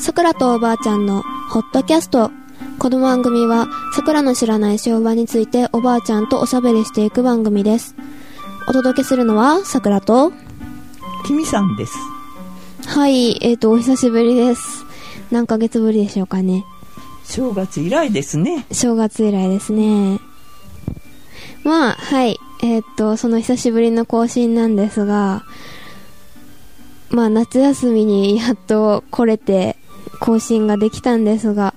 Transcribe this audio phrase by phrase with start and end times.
[0.00, 2.30] さくらとおばあちゃんのホットキャスト。
[2.78, 7.94] この番組は、さくらの知らない昭和についておばあちゃんとおしゃべりしていく番組です。
[8.66, 10.32] お届けするのは、さくらと、
[11.26, 11.92] 君さんです。
[12.86, 14.86] はい、えーと、お久しぶりです。
[15.30, 16.64] 何ヶ月ぶりでしょうかね。
[17.24, 18.64] 正月以来ですね。
[18.72, 20.18] 正月以来ですね。
[21.62, 22.40] まあ、はい。
[22.62, 25.44] えーっと、その久しぶりの更新なんですが、
[27.10, 29.76] まあ、夏休みにやっと来れて
[30.18, 31.74] 更新ができたんですが、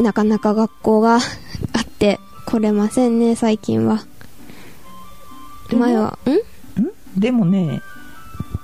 [0.00, 1.20] なかなか学校があっ
[1.84, 4.04] て来れませんね、最近は。
[5.70, 6.30] 前は、ん？
[6.30, 6.92] ん？
[7.18, 7.80] でもね、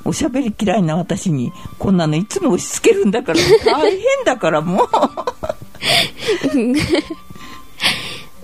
[0.05, 4.89] おしゃべり嫌いな私に、こんなのいつも押し付けるんだから、大変だからもう。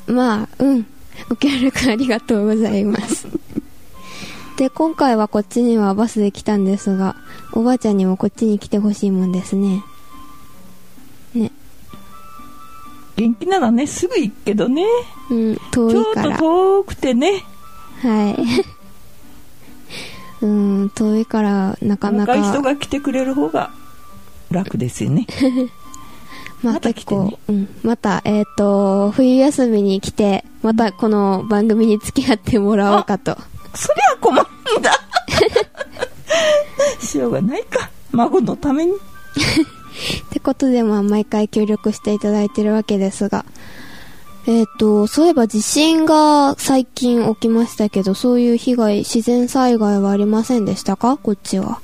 [0.12, 0.86] まあ、うん。
[1.28, 3.26] ご協力ありがとうございます。
[4.56, 7.16] で、今回はこっちにはバスで来たんですが、
[7.56, 9.84] おばあちゃんにもこっちに来てほしいもんですね。
[11.34, 11.52] ね。
[13.16, 14.84] 元気ならね、すぐ行くけどね。
[15.30, 16.36] うん、遠ちょっといから。
[16.36, 17.44] 遠くてね、
[18.02, 18.36] はい。
[20.44, 23.70] うん、遠いから、なかな若い人か、が来てくれる方が
[24.50, 25.26] 楽ですよね。
[26.60, 33.36] まあまた来てね結構、うん、また、えっ、と、冬休みに来て、またこの番組に付き合ってもらおうかと。
[33.74, 34.92] そりゃ困るんだ。
[37.00, 37.90] しょうがないか。
[38.12, 38.92] 孫のために。
[38.94, 38.96] っ
[40.30, 43.44] てことで、まあ、毎回協力していただいてるわけですが、
[44.46, 51.16] えっ、と、そういえば地震が最近起きましたけど、そういう被害、自然災害はありませんでしたか？
[51.16, 51.80] こっちは。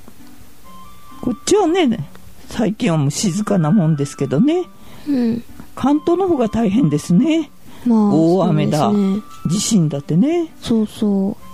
[1.23, 2.11] こっちはね、
[2.49, 4.65] 最近はもう静かなもんですけどね。
[5.09, 5.43] うん。
[5.75, 7.51] 関東の方が大変ですね。
[7.87, 9.21] まあ、大雨だね。
[9.47, 10.53] 地震だってね。
[10.61, 11.50] そうそう。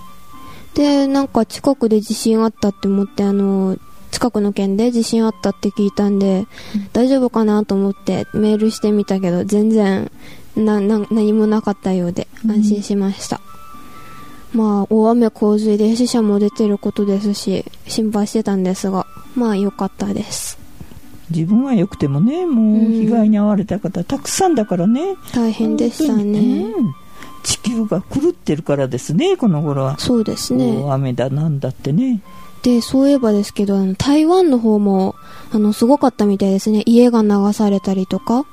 [0.77, 3.77] で、なんか近くで地震あったって思って、あの、
[4.11, 6.45] 近くの県で地震あったって聞いたんで、
[6.93, 10.11] 大丈夫かなと思ってメールしてみたけど、全然、
[10.55, 13.41] な、な、何もなかったようで、安心しました。
[14.53, 20.59] まあ、大雨洪水で死者も出てることですし、心配してたんですが、まあ、良かったです。
[21.31, 25.15] 自分は良くてもね、もう被害に遭われた方たくさんだからね。
[25.33, 26.39] 大変でしたね。
[26.39, 27.06] うん
[27.47, 29.97] 地球が狂ってるからですね、この頃は。
[29.99, 30.83] そうですね。
[30.83, 32.21] 大雨だなんだってね。
[32.61, 35.15] で、そういえばですけど、あの、台湾の方も、
[35.53, 36.83] あの、すごかったみたいですね。
[36.85, 38.45] 家が流されたりとか。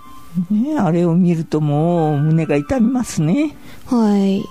[0.49, 3.57] ねあれを見るともう胸が痛みますね。
[3.87, 4.45] はい。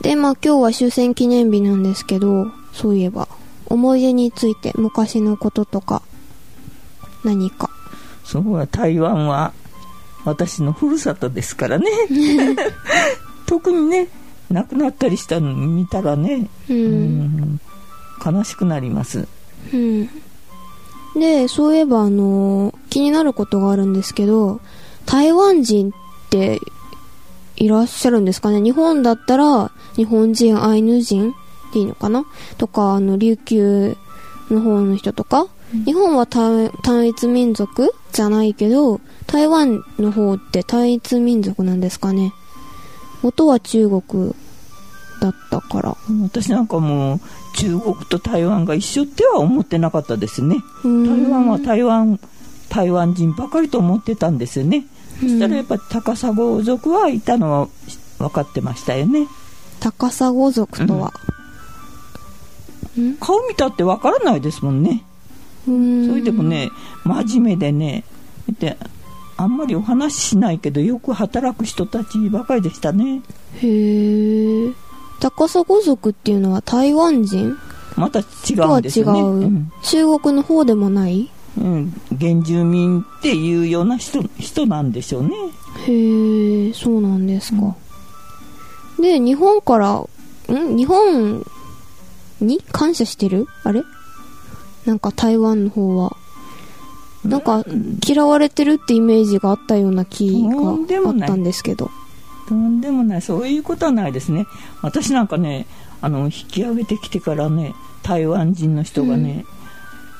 [0.00, 3.28] で、まあ今日は終戦記念日なんですけど、そういえば、
[3.66, 6.00] 思い出について昔のこととか、
[7.22, 7.68] 何か。
[8.24, 9.52] そうは台湾は
[10.24, 11.90] 私のふるさとですからね。
[13.46, 14.08] 特にね、
[14.50, 16.74] 亡くなったりしたの見たらね、う。
[16.74, 17.60] うんん
[18.24, 19.26] 悲しくなります。
[19.72, 20.08] うん。
[21.18, 24.60] で、そういえばあのー気になることがあるんですけど、
[25.04, 25.92] 台湾人っ
[26.30, 26.60] て
[27.56, 28.62] いらっしゃるんですかね？
[28.62, 31.34] 日本だったら、日本人、アイヌ人っ
[31.72, 32.24] ていいのかな？
[32.56, 33.96] とか、あの、琉球
[34.50, 35.46] の方の人とか、
[35.84, 42.32] 日本は単単一民族じゃないけど、台湾の方って単一民族なんですかね
[43.26, 44.34] 元は中国
[45.20, 45.96] だったから。
[46.22, 47.20] 私なんかもう
[47.56, 50.56] 中国と台湾が一緒っては思ってなかったですね。
[50.84, 52.20] 台湾は台湾、
[52.68, 54.86] 台湾人ばかりと思ってたんですよね。
[55.20, 56.32] そしたらやっぱ高砂
[56.62, 57.68] 族はいたのは
[58.18, 59.26] 分かってましたよね。
[59.80, 61.12] 高砂族とは。
[63.00, 65.04] ん顔見たって分からないですもんね。
[65.64, 66.70] それでもね、
[67.04, 68.04] 真面目でね、
[68.60, 68.78] で
[69.38, 73.22] あんまりお話ししないけど、よく働く人たちばかりでしたね。
[73.60, 74.72] へえ。
[75.20, 77.56] 高砂族っていうのは台湾人？
[77.96, 78.24] また違
[78.56, 79.20] うんですよね。
[79.20, 81.30] う、うん中国の方でもない？
[81.58, 85.34] うん、原住民っていうような人人なんでしょうね。
[85.86, 87.74] へえ、そうなんですか。
[88.98, 90.76] で、日本から、ん？
[90.76, 91.44] 日本
[92.40, 93.46] に感謝してる？
[93.64, 93.82] あれ？
[94.84, 96.16] なんか台湾の方は。
[97.26, 97.64] なんか
[98.06, 101.90] 嫌われてるってイメージがあったような気があったんですけど。
[102.48, 104.46] とんでもない、そういうことはないですね。
[104.82, 105.66] 私なんかね、
[106.00, 109.44] あの、引き上げてきてからね、台湾人の人がね、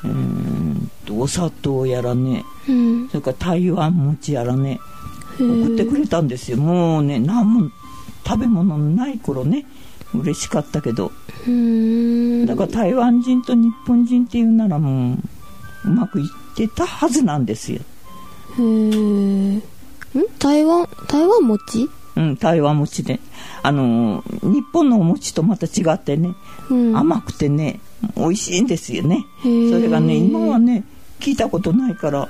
[0.02, 3.08] うーんとお砂糖やらね、うん。
[3.08, 4.80] それから台湾餅やらね、
[5.38, 6.56] 送ってくれたんですよ。
[6.56, 7.70] もうね、何も
[8.26, 9.64] 食べ物のない頃ね、
[10.14, 11.12] 嬉しかったけど。
[12.46, 15.14] だから台湾人と日本人っていうならも
[15.84, 17.80] う、うまくいってたはずなんですよ。
[18.58, 19.56] へー。
[19.56, 19.62] ん？
[20.38, 21.88] 台湾、台湾餅？
[22.16, 23.20] うん、台湾餅で。
[23.62, 26.34] あのー、日本のお餅とまた違ってね、
[26.70, 26.96] うん。
[26.96, 27.80] 甘くてね、
[28.16, 29.26] 美味しいんですよね。
[29.42, 30.84] それがね、今はね、
[31.20, 32.28] 聞いたことないから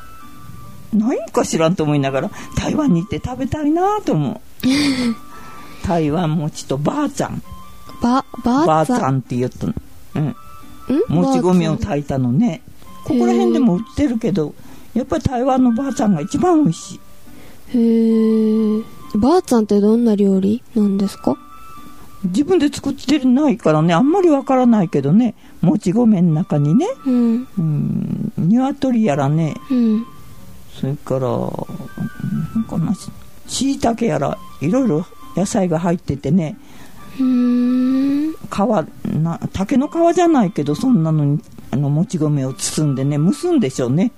[0.93, 4.41] ないんか知らんと思いながら台湾に行って食べたいなと思う。
[5.87, 7.43] 台湾餅とばあちゃん。
[8.03, 9.19] ば、ばばあちゃん。
[9.19, 9.75] って言ったの。
[10.17, 10.23] うん。
[10.25, 10.35] ん？
[11.09, 12.63] もち米を炊いたのね
[13.07, 14.55] ここら辺でも売ってるけど
[14.95, 17.01] やっぱり台湾のばあちゃんが一番美味しい
[17.79, 18.83] へえ。
[19.15, 21.37] ばあちゃんってどんな料理なんですか？
[22.25, 27.49] 自分で作ってないからねあんまりわからないけどねもち米の中にねうん。
[27.59, 30.07] うん鶏やらねうん。
[30.81, 32.93] それからなんかな
[33.47, 35.07] しいたけやらいろいろ
[35.37, 36.57] 野菜が入っててね
[37.19, 38.33] うーん。
[38.33, 41.41] 皮な竹の皮じゃないけどそんなのに
[41.71, 44.13] あのもち米を包んでね蒸すんでしょうね。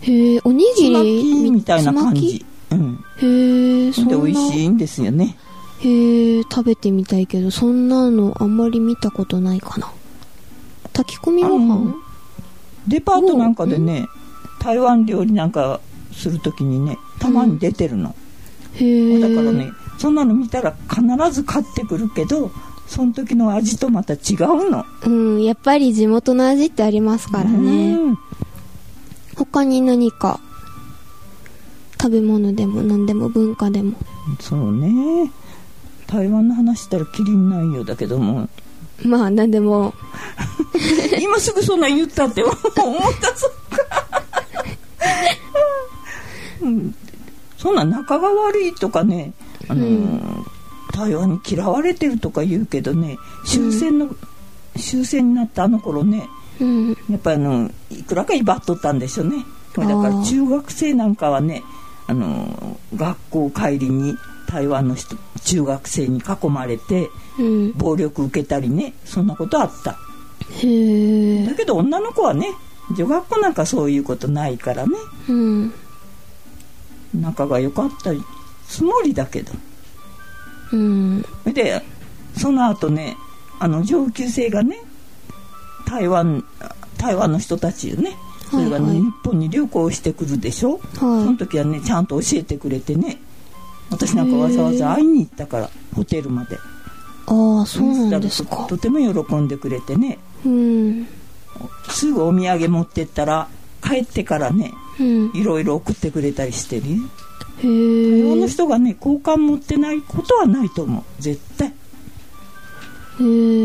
[0.00, 3.04] へえ、おにぎりきみたいな感つじうん。
[3.18, 4.04] へえ、そ。
[4.04, 5.36] で美味しいんですよね。
[5.80, 9.90] へえ、食べてみたいけど、そんなのあんまり見たことないかな。
[10.92, 11.94] 炊き込みご飯？
[12.86, 14.06] デパートなんかでね
[14.60, 15.80] 台湾料理なんか
[16.12, 18.14] するときにねたまに出てるの、
[18.74, 19.20] へえ。
[19.20, 21.02] だからねそんなの見たら必
[21.32, 22.50] ず買ってくるけど
[22.94, 24.86] その時の味とまた違うの。
[25.04, 27.96] うん、やっぱり地元の味ってありますからね。
[27.96, 28.18] うん。
[29.34, 30.38] 他に何か、
[32.00, 33.94] 食べ物でも何でも文化でも。
[34.38, 35.28] そうね。
[36.06, 38.48] 台湾の話したらきりんないようだけども。
[39.02, 39.92] まあ何でも、
[41.20, 44.22] 今すぐそんなん言ったって思ったそっか、
[46.62, 46.94] うん、
[47.58, 49.32] そんな仲が悪いとかね
[49.68, 50.46] あの、うん
[50.94, 54.14] 台湾に嫌われてるとか言うけどね終戦の、
[54.78, 56.28] 終戦になったあの頃ね
[56.60, 56.90] うん。
[57.10, 59.44] やっぱりあのいくらか威張っとったんでしょうね
[59.76, 61.62] だかあらー中学生なんかはね
[62.06, 64.14] あの学校帰りに
[64.46, 67.08] 台湾の人中学生に囲まれて
[67.38, 67.72] うん。
[67.72, 69.96] 暴力受けたりねそんなことあった
[70.62, 71.46] へえ。
[71.46, 72.48] だけど女の子はね
[72.96, 74.92] 女学校なんかそういうことないからね
[75.28, 75.72] うん。
[77.14, 78.10] 仲が良かった
[78.68, 79.52] つもりだけど
[80.72, 81.22] うん。
[81.44, 81.82] で
[82.36, 83.16] その後ね
[83.60, 84.78] あの上級生がね
[85.86, 86.44] 台湾
[86.96, 88.16] 台湾の人たちよね
[88.50, 93.18] それがね、はいはい日本に旅行してくるでしょ、そのは時はねちゃんと教えてくれてね
[93.90, 96.58] 私なんかわざわざ会いに行ったからホテルまでい。
[97.26, 98.76] ああ、そうなんですかと。
[98.76, 101.06] とても喜んでくれてねうん。
[101.88, 103.48] すぐお土産持ってったら
[103.82, 105.30] 帰ってからねうん。
[105.34, 106.84] いろいろ送ってくれたりしてる
[107.62, 108.48] よへ台湾のえ。
[108.48, 111.72] 人がね交換持ってないことはないと思う絶対へ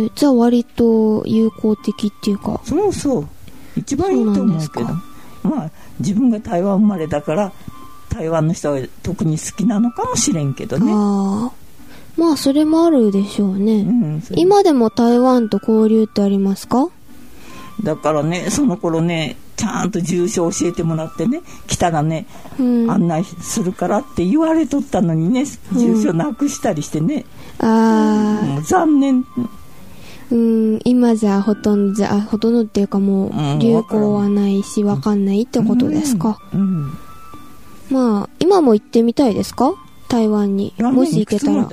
[0.06, 0.10] え。
[0.16, 2.62] じゃあ割と友好的っていうか。
[2.64, 3.28] そうそう
[3.76, 4.88] 一番いいと思うけど
[5.44, 7.52] まあ自分が台湾生まれだから
[8.10, 11.52] 台湾の人は特に好きなのかもしれんけどね、ああ。
[12.18, 13.82] まあそれもあるでしょうね。
[13.82, 16.90] うん、今でも台湾と交流ってありますか？
[17.84, 22.26] だからねその頃ねちゃんと住所教えてもらってね来たらね、
[22.60, 22.92] うん。
[22.92, 27.26] 案内するからって言われとったのにね住所なくしたりしてね、
[27.60, 28.46] ああ。
[28.46, 29.26] もう残念
[30.32, 36.40] うん、今じゃほとんどじゃ、あほとんどっていうかもうんう流行はないしわかんないってことですか？
[36.54, 36.92] うん、
[37.90, 39.74] まあ、今も行ってみたいですか？
[40.08, 40.74] 台湾に。
[40.78, 41.68] うんもし行けたら。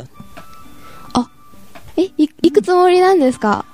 [1.12, 1.30] あ、
[1.98, 3.66] え、い、行くつもりなんですか？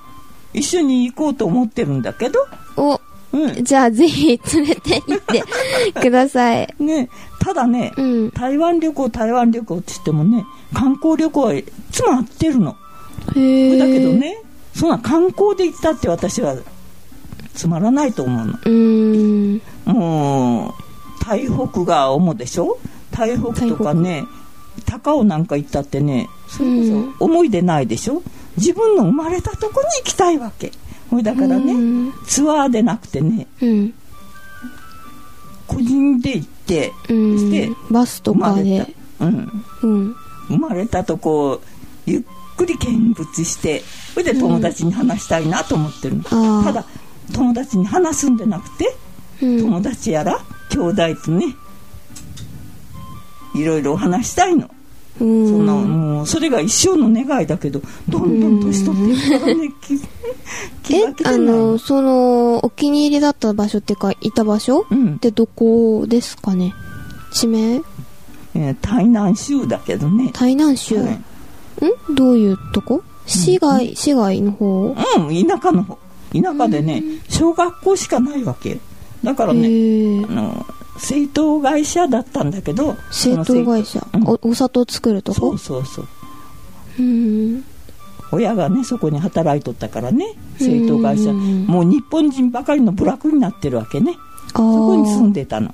[0.53, 2.39] 一緒に行こうと思ってるんだけど、
[2.77, 2.99] お、
[3.31, 5.43] うんじゃあぜひ連れて行って
[5.99, 6.67] ください。
[6.79, 8.31] ね、ただね、うん。
[8.31, 12.75] 台湾旅行台湾旅行って言ってもね観光旅行はいつも合ってるの
[13.35, 13.77] へえ。
[13.77, 14.13] だけど。
[14.13, 14.37] ね
[14.75, 16.55] そんな観光で行ったって私は
[17.53, 19.61] つまらないと思うのうーん。
[19.85, 22.77] もう台北が主でしょ？
[23.11, 24.25] 台北とかね
[24.85, 28.21] 高尾なんか行ったってねそれこうんそ思い出ないでしょ？
[28.57, 30.71] 自分の生まれたとこに行きたいわけ
[31.09, 33.93] ほいだからねうんツアーでなくてねうん。
[35.67, 37.37] 個人で行ってうん。
[37.37, 38.85] してバスとかで。
[39.19, 40.15] た、うん、うん。
[40.47, 41.61] 生まれたとこを
[42.05, 42.21] ゆっ
[42.57, 43.81] くり見物して
[44.13, 46.63] それで友達に話したいなと思ってるの、ああ。
[46.65, 46.85] ただ
[47.33, 48.95] 友達に話すんでなくて
[49.41, 51.55] うん、友達やら兄弟とね
[53.55, 54.82] いろいろ話したいの、うん。
[55.19, 59.69] そんなもうそれが一生の願いだけどどんどん年取っていくからね
[60.83, 65.15] 気気えあの、その、お気に入りだった場所っていうか、いた場所うん。
[65.15, 66.73] ってどこですかね？
[67.31, 67.81] 地名？
[68.55, 70.29] えー台南州だけどね。
[70.33, 70.97] 台南州？
[70.97, 71.11] はい。
[72.11, 72.15] ん？
[72.15, 73.01] どういうとこ？
[73.25, 74.95] 市外、市外の方？
[75.17, 75.97] うん田舎の方。
[76.33, 78.79] 田舎でね小学校しかないわけ。
[79.23, 79.67] だからね
[80.27, 80.31] あ。
[80.31, 80.65] の
[80.97, 83.99] 製糖会社だったんだけど製糖会社？
[83.99, 84.17] そ。
[84.19, 86.07] の製お、お砂糖作るとそこうそうそう。
[86.99, 87.63] うん。
[88.31, 91.31] 親がねそこに働いとったからね製糖会社。
[91.31, 94.15] うんもう日本人ばかりの部落になってるわけね。
[94.53, 95.41] あそこに住んで。
[95.41, 95.73] でたの。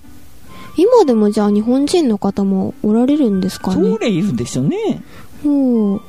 [0.77, 3.91] 今でもじゃあ日本人の方もおられるんですかね？
[3.91, 5.03] それいるでしょうね。
[5.43, 6.01] ほう。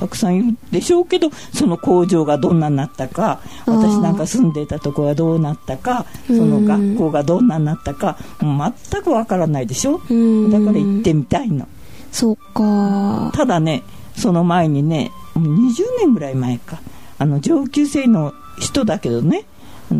[0.00, 10.00] たくさんいるでしょうけどその工場がどんなになったか私なんか住んでたとこがどうなったかその学校がどんなになったか全くわからないでしょ？
[10.08, 10.50] うん。
[10.50, 11.68] だから行ってみたいの。
[12.10, 13.30] そっか。
[13.34, 13.82] ただね
[14.16, 16.80] その前にねもう20年ぐらい前か。
[17.18, 19.44] あの上級生の人だけどね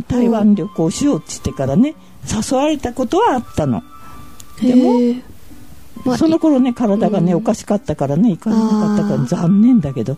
[0.08, 1.94] 台湾旅行しようって言ってからね
[2.50, 3.82] 誘われたことはあったの。
[4.62, 5.20] でも
[6.04, 10.16] まあその頃ね体がね、うんおかしかったからね行かれなかったから残念だけど。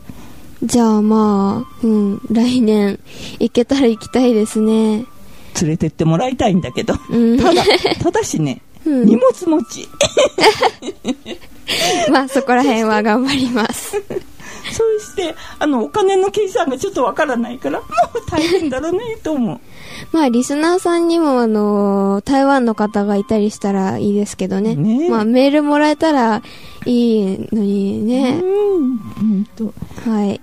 [0.62, 3.00] じゃあまあ、うん、来年
[3.40, 5.06] 行けたら行きたいですね。
[5.60, 6.94] 連れてってもらいたいんだけど。
[7.10, 7.38] うん。
[7.38, 7.62] ただ
[8.00, 9.06] ただしね、うん。
[9.06, 9.88] 荷物持ち。
[12.10, 14.00] まあそこら辺は頑張ります。
[14.72, 19.60] そうしてあのお金の計算がちょっとわからないからもう大変だろうねと思う
[20.10, 24.74] まあリスナーさんにもあの、台湾の方がいたりしたらいいですけどね。
[24.74, 26.42] ねえまあメールもらえたら
[26.84, 28.40] いいのにね。
[28.42, 28.88] うんう
[29.40, 29.72] んと
[30.04, 30.40] はい。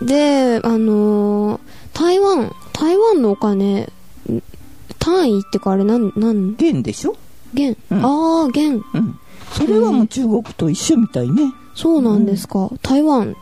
[0.00, 1.60] で、あのー
[1.92, 4.42] 台湾、台湾のお金、ん
[4.98, 7.16] 単位ってかあれなん、なん、元でしょ？
[7.52, 8.82] 元、うんああ、元。
[8.94, 9.18] うん
[9.52, 12.70] それはもう中国と一緒みたいねそうなんですか。
[12.82, 13.36] 台湾、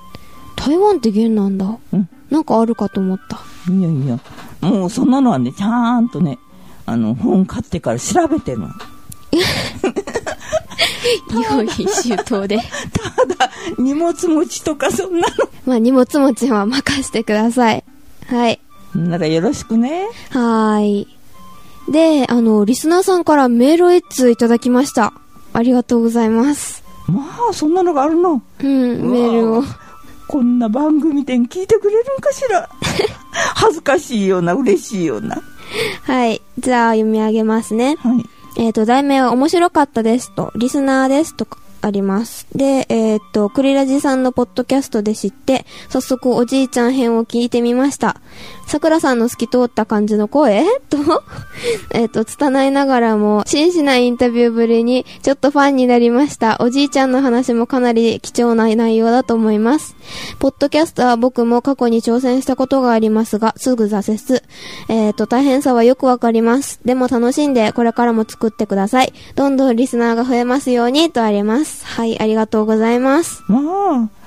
[0.56, 1.78] 台湾って元なんだ。
[1.92, 3.40] うんなんかあるかと思った。
[3.72, 4.18] いやいや
[4.60, 6.38] もうそんなのはねちゃんとね
[6.86, 8.68] あの本買ってから調べてるの
[11.50, 12.58] 用意周到で。
[12.58, 15.28] ただ荷物持ちとかそんな
[15.64, 17.84] まあ荷物持ちは任せてください。
[18.26, 18.60] はい。
[18.94, 21.08] のならよろしくねはーい。
[21.88, 25.12] で、あの、リスナーさんからメールを一通いただきました。
[25.52, 26.84] ありがとうございます。
[27.08, 29.64] まあそんなのがあるのうん、メールを。
[30.28, 32.68] こんな番組で聞いてくれるんかしら
[33.54, 35.40] 恥ずかしいような嬉しいような
[36.02, 36.42] はい。
[36.58, 37.96] じゃあ読み上げますね。
[38.00, 38.24] はい
[38.56, 41.46] えっ、と、題名は面白かったですと、リスナーですと
[41.82, 42.46] あります。
[42.54, 48.20] で、えっ、と、クリラジさんのポッドキャストで知って、早速おじいちゃん編を聞いてみました。
[48.70, 50.64] 桜さんの透き通った感じの声？
[50.88, 50.96] と、
[51.90, 56.56] えっと、拙いながらも、真摯なインタビューぶりに、ちょっとファンになりました。
[56.60, 59.96] おじいちゃんの話もかなり貴重な内容だと思います。
[60.38, 64.40] ポッドキャストは僕も過去に挑戦したことがありますが、すぐ挫折。
[64.88, 66.78] えっ、と、大変さはよくわかります。
[66.84, 69.12] でも楽しんで、これからも作ってください。
[69.34, 71.84] どんどんリスナーが増えますように、とあります。
[71.84, 73.42] はい、ありがとうございます。
[73.48, 73.58] ま
[74.14, 74.19] あ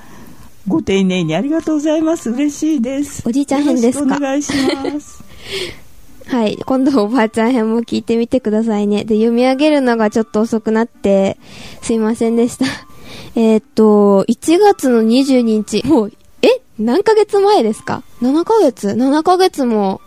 [0.67, 4.15] ご丁寧にありがとうございます嬉しいですおじいちゃん編ですか？
[4.15, 4.51] お願いし
[4.93, 5.23] ます
[6.27, 6.57] はい。
[6.65, 9.03] 今度おばあちゃん編も聞いてみてくださいね。
[9.03, 11.37] で、読み上げるのがちょっと遅くなって、
[11.81, 12.65] すいませんでした。
[13.35, 16.61] えーっと、1月の22日、もう、え？
[16.79, 19.99] 何ヶ月前ですか ?7 ヶ月 ?7 ヶ月も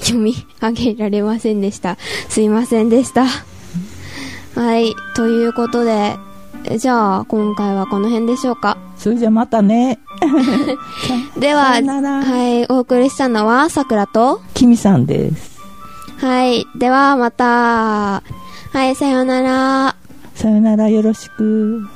[0.00, 1.96] 読み上げられませんでした。
[2.28, 3.24] すいませんでした。
[4.54, 4.94] はい。
[5.16, 6.14] ということで、
[6.66, 8.78] えじゃあ、今回はこの辺でしょうか。
[8.96, 9.98] それじゃまたね
[11.36, 15.60] では、はい、お送りしたのは、さくらと、キミさんです
[16.18, 16.66] はい。
[16.76, 18.22] では、また。
[18.72, 19.96] はい、さようなら。
[20.34, 21.86] さよならよろしく